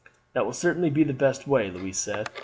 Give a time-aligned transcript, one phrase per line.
[0.33, 2.27] "That will certainly be the best way," Louise said.